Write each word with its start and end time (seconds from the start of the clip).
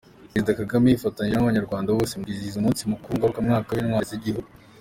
Perezida 0.31 0.59
Kagame 0.61 0.85
yifatanyije 0.87 1.35
n’Abanyarwanda 1.37 1.95
bose 1.97 2.13
mu 2.15 2.23
kwizihiza 2.25 2.57
umunsi 2.59 2.81
ngarukamwaka 3.15 3.69
w’Intwari 3.71 4.09
z’igihugu. 4.11 4.49